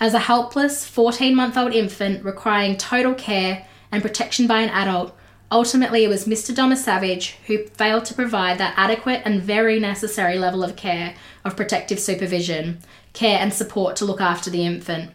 [0.01, 5.17] As a helpless 14 month old infant requiring total care and protection by an adult,
[5.55, 6.53] ultimately it was Mr.
[6.53, 11.15] Domaszewicz who failed to provide that adequate and very necessary level of care,
[11.45, 12.81] of protective supervision,
[13.13, 15.13] care and support to look after the infant.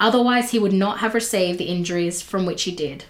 [0.00, 3.04] Otherwise, he would not have received the injuries from which he did.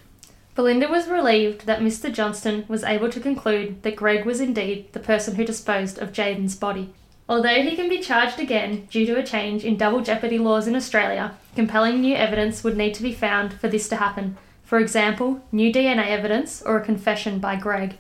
[0.57, 2.13] Belinda was relieved that Mr.
[2.13, 6.57] Johnstone was able to conclude that Greg was indeed the person who disposed of Jaden's
[6.57, 6.93] body.
[7.29, 10.75] Although he can be charged again due to a change in double jeopardy laws in
[10.75, 14.37] Australia, compelling new evidence would need to be found for this to happen.
[14.73, 17.99] For example, new DNA evidence or a confession by Greg.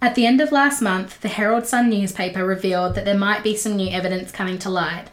[0.00, 3.54] At the end of last month, the Herald Sun newspaper revealed that there might be
[3.54, 5.08] some new evidence coming to light.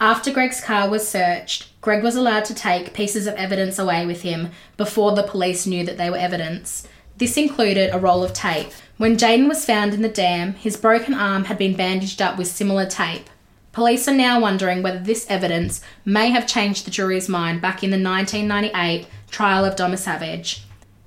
[0.00, 4.22] After Greg's car was searched, Greg was allowed to take pieces of evidence away with
[4.22, 6.88] him before the police knew that they were evidence.
[7.16, 8.72] This included a roll of tape.
[8.96, 12.48] When Jaden was found in the dam, his broken arm had been bandaged up with
[12.48, 13.30] similar tape.
[13.72, 17.90] Police are now wondering whether this evidence may have changed the jury's mind back in
[17.90, 20.60] the 1998 trial of Domaszewicz.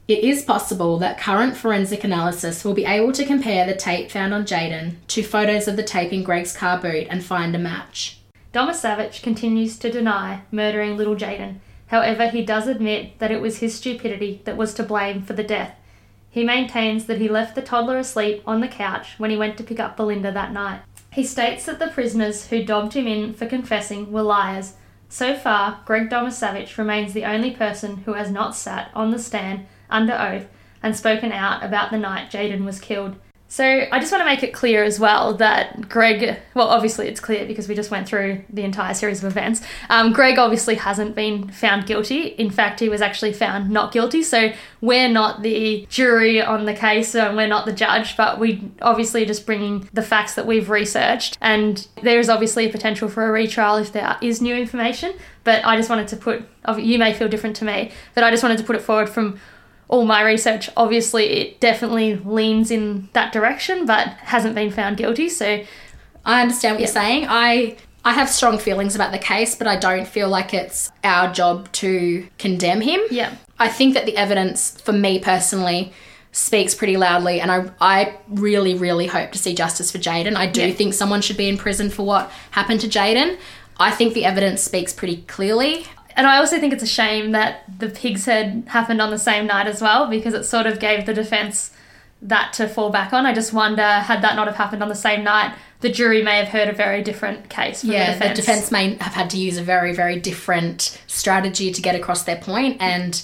[0.07, 4.34] It is possible that current forensic analysis will be able to compare the tape found
[4.34, 8.20] on Jaden to photos of the tape in Greg's car boot and find a match.
[8.53, 11.59] Domaszewicz continues to deny murdering little Jaden.
[11.88, 15.43] However, he does admit that it was his stupidity that was to blame for the
[15.43, 15.76] death.
[16.30, 19.64] He maintains that he left the toddler asleep on the couch when he went to
[19.64, 20.82] pick up Belinda that night.
[21.12, 24.76] He states that the prisoners who dobbed him in for confessing were liars.
[25.09, 29.66] So far, Greg Domaszewicz remains the only person who has not sat on the stand
[29.89, 30.47] under oath
[30.82, 33.18] and spoken out about the night Jaden was killed.
[33.51, 37.19] So I just want to make it clear as well that Greg, well, obviously it's
[37.19, 39.61] clear because we just went through the entire series of events.
[39.89, 42.27] Um, Greg obviously hasn't been found guilty.
[42.27, 44.23] In fact, he was actually found not guilty.
[44.23, 48.71] So we're not the jury on the case and we're not the judge, but we
[48.81, 51.37] obviously just bringing the facts that we've researched.
[51.41, 55.13] And there is obviously a potential for a retrial if there is new information.
[55.43, 56.47] But I just wanted to put,
[56.77, 59.41] you may feel different to me, but I just wanted to put it forward from
[59.91, 65.29] all my research, obviously, it definitely leans in that direction, but hasn't been found guilty.
[65.29, 65.63] So
[66.25, 66.87] I understand what yeah.
[66.87, 67.25] you're saying.
[67.29, 71.31] I I have strong feelings about the case, but I don't feel like it's our
[71.31, 73.01] job to condemn him.
[73.11, 73.35] Yeah.
[73.59, 75.93] I think that the evidence, for me personally,
[76.31, 80.35] speaks pretty loudly, and I I really really hope to see justice for Jaden.
[80.37, 80.73] I do yeah.
[80.73, 83.37] think someone should be in prison for what happened to Jaden.
[83.77, 85.85] I think the evidence speaks pretty clearly.
[86.16, 89.47] And I also think it's a shame that the pig's head happened on the same
[89.47, 91.72] night as well because it sort of gave the defence
[92.22, 93.26] that to fall back on.
[93.26, 96.38] I just wonder, had that not have happened on the same night, the jury may
[96.38, 97.84] have heard a very different case.
[97.84, 98.30] yeah, the defence.
[98.30, 102.24] the defence may have had to use a very, very different strategy to get across
[102.24, 103.24] their point, and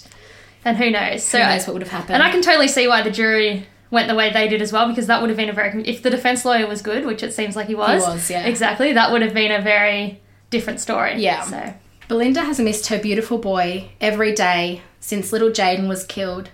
[0.65, 1.23] and who knows?
[1.23, 2.15] So who knows what would have happened?
[2.15, 4.89] And I can totally see why the jury went the way they did as well
[4.89, 7.33] because that would have been a very if the defence lawyer was good, which it
[7.33, 8.03] seems like he was.
[8.03, 8.45] He was, yeah.
[8.47, 10.19] Exactly, that would have been a very
[10.49, 11.21] different story.
[11.21, 11.41] Yeah.
[11.43, 11.73] So
[12.07, 16.49] Belinda has missed her beautiful boy every day since little Jaden was killed.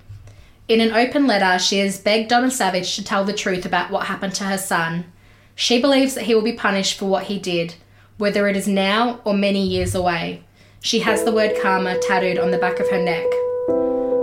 [0.67, 4.33] In an open letter, she has begged Domaszewicz to tell the truth about what happened
[4.35, 5.05] to her son.
[5.53, 7.75] She believes that he will be punished for what he did,
[8.17, 10.43] whether it is now or many years away.
[10.79, 13.27] She has the word karma tattooed on the back of her neck.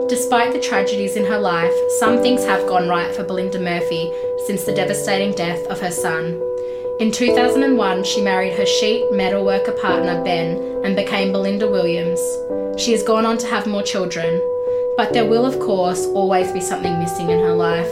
[0.08, 4.10] Despite the tragedies in her life, some things have gone right for Belinda Murphy
[4.46, 6.49] since the devastating death of her son.
[7.00, 12.20] In 2001, she married her sheet metalworker partner Ben and became Belinda Williams.
[12.76, 14.38] She has gone on to have more children,
[14.98, 17.90] but there will, of course, always be something missing in her life.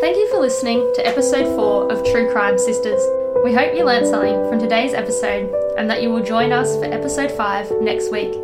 [0.00, 3.00] Thank you for listening to episode 4 of True Crime Sisters.
[3.44, 6.86] We hope you learned something from today's episode and that you will join us for
[6.86, 8.34] episode 5 next week.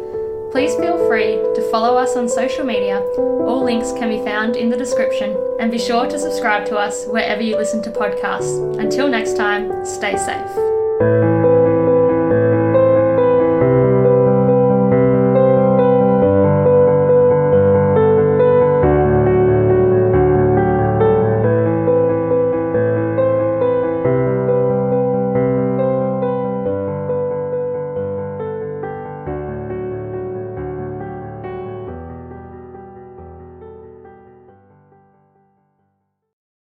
[0.53, 3.01] Please feel free to follow us on social media.
[3.19, 5.35] All links can be found in the description.
[5.59, 8.79] And be sure to subscribe to us wherever you listen to podcasts.
[8.79, 11.42] Until next time, stay safe.